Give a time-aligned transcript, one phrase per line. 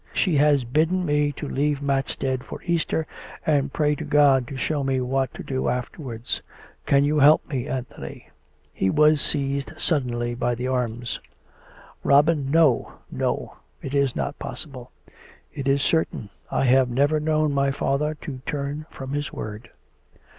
[0.13, 3.05] She has bidden me to leave Matstead for Easter,
[3.45, 6.41] and pray to God to show me what to do afterwards.
[6.87, 8.31] Can you help me, Anthony?"
[8.73, 11.19] He was seized suddenly by the arms."
[12.11, 12.49] Robin...
[12.49, 12.93] No....
[13.11, 13.57] no!
[13.83, 14.89] It is not possible!
[15.11, 16.31] '*" It is certain.
[16.49, 19.69] I have never known my father to turn from his word."